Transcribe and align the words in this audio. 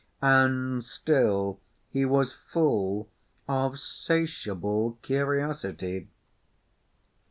And 0.23 0.83
still 0.83 1.59
he 1.91 2.05
was 2.05 2.33
full 2.33 3.07
of 3.47 3.77
'satiable 3.77 4.97
curtiosity! 5.03 6.07